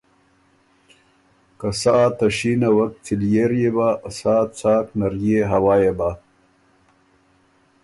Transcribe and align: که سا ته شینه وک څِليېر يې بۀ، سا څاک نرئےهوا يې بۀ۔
که 1.59 1.69
سا 1.81 1.97
ته 2.17 2.27
شینه 2.37 2.69
وک 2.77 2.93
څِليېر 3.05 3.51
يې 3.61 3.69
بۀ، 3.75 3.89
سا 4.17 4.35
څاک 4.59 4.85
نرئےهوا 4.99 5.75
يې 5.83 5.93
بۀ۔ 5.97 6.11